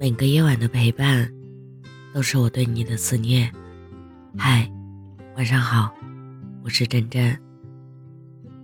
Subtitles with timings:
[0.00, 1.28] 每个夜晚的陪伴，
[2.14, 3.52] 都是我对你的思念。
[4.36, 4.70] 嗨，
[5.36, 5.92] 晚上好，
[6.62, 7.36] 我是真真。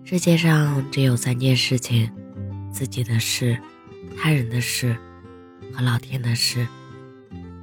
[0.05, 2.09] 世界上只有三件事情：
[2.71, 3.59] 自己的事、
[4.17, 4.97] 他人的事
[5.73, 6.65] 和老天的事。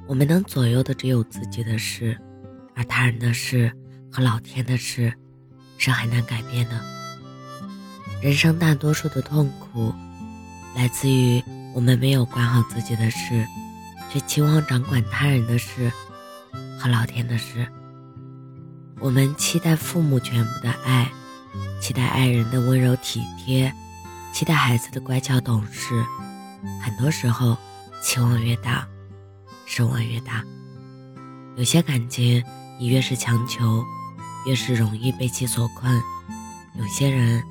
[0.06, 2.14] 我们能左右的只有自己的事，
[2.74, 3.72] 而他人的事
[4.10, 5.10] 和老天的事
[5.78, 6.78] 是很难改变的。
[8.20, 9.94] 人生大多数的痛苦，
[10.76, 13.46] 来自于我们没有管好自己的事。
[14.12, 15.90] 却期望掌管他人的事
[16.78, 17.66] 和老天的事。
[19.00, 21.10] 我们期待父母全部的爱，
[21.80, 23.72] 期待爱人的温柔体贴，
[24.30, 26.04] 期待孩子的乖巧懂事。
[26.84, 27.56] 很多时候，
[28.02, 28.86] 期望越大，
[29.64, 30.44] 失望越大。
[31.56, 32.44] 有些感情，
[32.78, 33.82] 你越是强求，
[34.46, 35.98] 越是容易被其所困；
[36.78, 37.42] 有些人，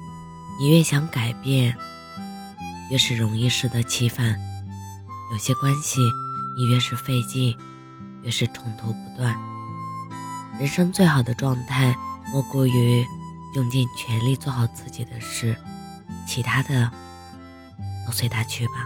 [0.60, 1.76] 你越想改变，
[2.92, 4.36] 越是容易适得其反；
[5.32, 6.00] 有些关系。
[6.56, 7.58] 你越是费劲，
[8.24, 9.36] 越是冲突不断。
[10.60, 11.96] 人生最好的状态，
[12.32, 13.06] 莫过于
[13.56, 15.56] 用尽全力做好自己的事，
[16.28, 16.92] 其他的
[18.06, 18.86] 都随他去吧。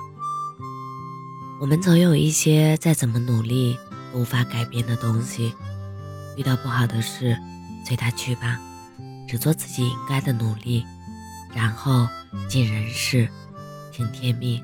[1.60, 3.78] 我们总有一些再怎么努力
[4.14, 5.54] 都无法改变的东西，
[6.38, 7.38] 遇到不好的事，
[7.86, 8.60] 随他去吧，
[9.28, 10.86] 只做自己应该的努力，
[11.54, 12.08] 然后
[12.48, 13.28] 尽人事，
[13.92, 14.64] 听天命。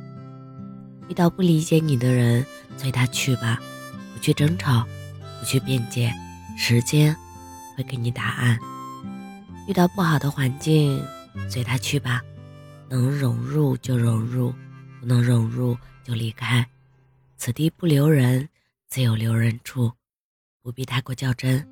[1.10, 2.46] 遇到不理解你的人，
[2.77, 3.59] 随他去吧，
[4.14, 4.86] 不去争吵，
[5.39, 6.11] 不去辩解，
[6.58, 7.16] 时间
[7.77, 8.58] 会给你答案。
[9.67, 11.03] 遇到不好的环境，
[11.49, 12.22] 随他去吧，
[12.89, 14.53] 能融入就融入，
[14.99, 16.66] 不能融入就离开。
[17.38, 18.47] 此地不留人，
[18.89, 19.92] 自有留人处，
[20.61, 21.66] 不必太过较真。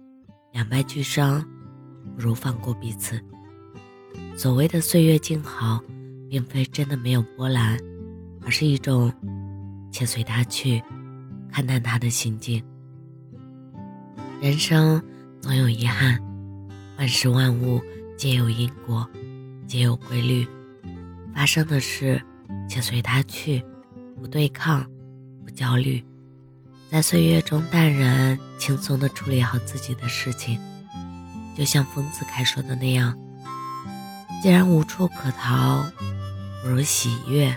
[0.51, 1.43] 两败俱伤，
[2.15, 3.19] 不如放过彼此。
[4.37, 5.81] 所谓的岁月静好，
[6.29, 7.77] 并非真的没有波澜。
[8.41, 9.13] 而是一种，
[9.91, 10.81] 且随他去，
[11.51, 12.63] 看淡他的心境。
[14.41, 15.01] 人生
[15.41, 16.19] 总有遗憾，
[16.97, 17.81] 万事万物
[18.17, 19.07] 皆有因果，
[19.67, 20.47] 皆有规律。
[21.33, 22.21] 发生的事，
[22.67, 23.63] 且随他去，
[24.19, 24.85] 不对抗，
[25.45, 26.03] 不焦虑，
[26.91, 30.59] 在岁月中淡然轻松地处理好自己的事情。
[31.55, 33.17] 就像丰子恺说的那样
[34.43, 35.85] ：“既然无处可逃，
[36.61, 37.55] 不如喜悦。”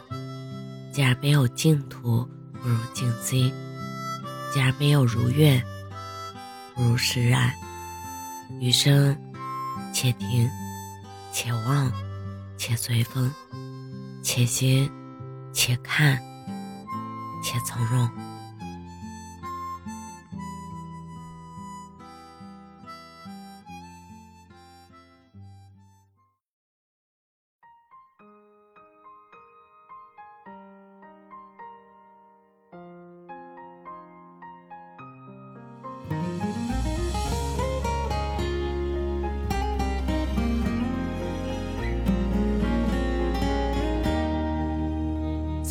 [0.92, 2.28] 既然没有净土，
[2.60, 3.50] 不如静心；
[4.52, 5.62] 既然没有如愿，
[6.74, 7.50] 不如释然。
[8.60, 9.16] 余生，
[9.94, 10.48] 且听，
[11.32, 11.90] 且望，
[12.58, 13.32] 且随风，
[14.22, 14.90] 且行，
[15.52, 16.18] 且看，
[17.42, 18.08] 且从容。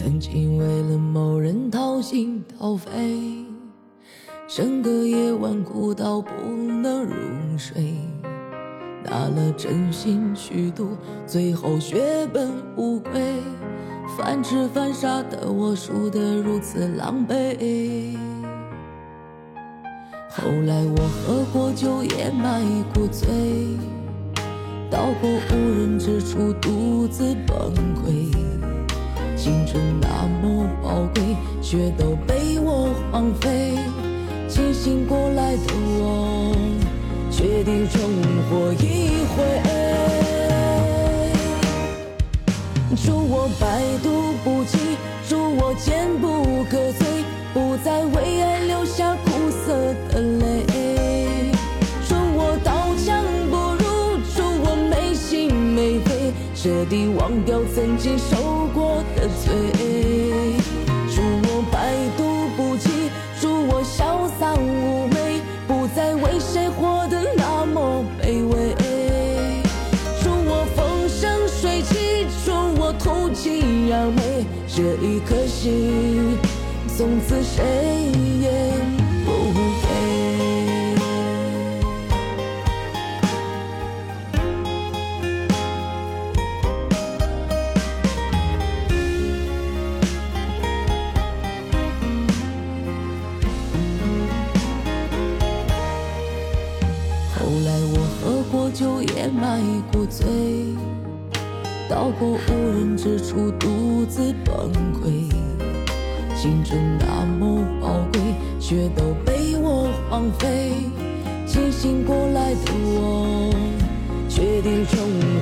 [0.04, 2.90] 曾经为了某人掏心掏肺，
[4.48, 7.14] 整个夜晚哭到不能入
[7.56, 7.94] 睡，
[9.04, 10.98] 拿了真心去赌，
[11.28, 13.12] 最后血本无归，
[14.18, 18.18] 反痴反傻的我输得如此狼狈。
[20.32, 22.60] 后来我喝过酒，也买
[22.96, 23.30] 过醉，
[24.90, 27.72] 到过无人之处，独自崩
[28.04, 28.41] 溃。
[29.44, 30.08] 青春那
[30.40, 33.74] 么宝贵，却都被我荒废。
[34.48, 36.56] 清醒过来的我，
[37.32, 38.00] 决定重
[38.48, 39.36] 活一回。
[43.04, 44.80] 祝我百毒不侵，
[45.28, 47.04] 祝我坚不可摧，
[47.52, 49.96] 不再为爱留下苦涩
[57.18, 58.62] 忘掉曾经受。
[58.74, 59.52] 过的罪，
[61.14, 63.12] 祝我百毒不侵，
[63.42, 68.74] 祝我潇洒妩媚，不再为谁活得那么卑微。
[70.24, 76.38] 祝我风生水起，祝我吐气扬眉，这一颗心，
[76.88, 77.62] 从此谁
[78.40, 78.50] 也
[98.82, 99.62] 酒也买
[99.94, 100.26] 过醉，
[101.88, 105.30] 到过无人之处独自崩溃，
[106.36, 108.20] 青春那么宝贵，
[108.60, 110.72] 却都被我荒废。
[111.46, 113.54] 清醒过来的我，
[114.28, 114.98] 决定重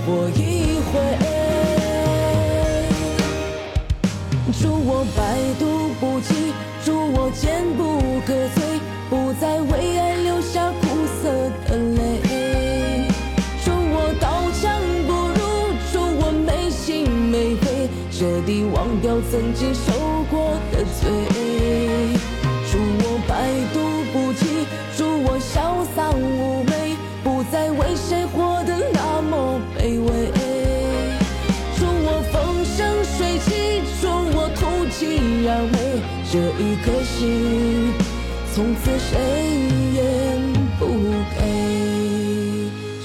[0.05, 0.99] 活一回。
[4.59, 6.51] 祝我百毒不侵，
[6.83, 10.87] 祝我坚不可摧，不再为爱流下苦
[11.21, 11.31] 涩
[11.69, 12.28] 的泪。
[18.19, 19.93] 彻底忘掉曾经受
[20.29, 21.09] 过的罪。
[22.69, 23.79] 祝我百毒
[24.11, 24.67] 不侵，
[24.97, 30.33] 祝我潇洒妩媚，不再为谁活得那么卑微。
[31.77, 32.35] 祝我风
[32.65, 35.77] 生水起，祝我吐气扬眉，
[36.29, 37.93] 这一颗心
[38.53, 39.15] 从此谁
[39.95, 39.97] 也
[40.77, 40.83] 不
[41.37, 41.39] 给。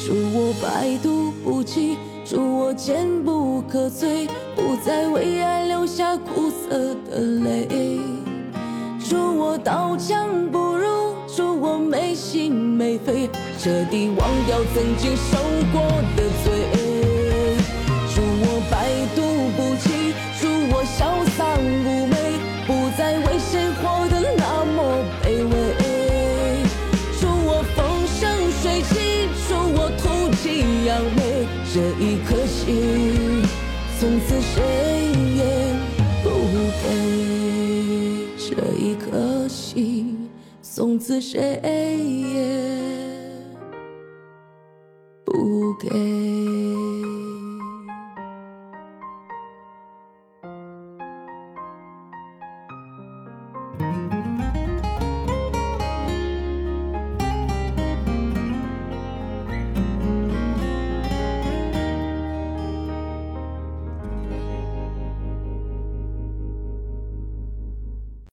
[0.05, 8.00] 祝我百毒不侵，祝我坚不可摧，不再为爱流下苦涩的泪。
[9.08, 13.28] 祝我刀枪不入，祝我没心没肺，
[13.58, 15.38] 彻底忘掉曾经受
[15.72, 15.82] 过
[16.16, 16.46] 的罪。
[18.14, 19.20] 祝我百毒
[19.56, 20.42] 不侵，祝
[20.72, 22.14] 我潇洒妩媚，
[22.66, 24.78] 不再为谁活得那么
[25.22, 25.52] 卑微。
[27.20, 28.22] 祝我风生
[28.62, 30.02] 水起，祝我吐
[30.36, 30.42] 气
[30.86, 32.62] 扬眉，这一颗心
[34.04, 34.60] 从此谁
[35.34, 35.42] 也
[36.22, 36.28] 不
[36.82, 36.84] 给，
[38.36, 40.28] 这一颗心
[40.60, 42.36] 从此谁也
[45.24, 46.24] 不给。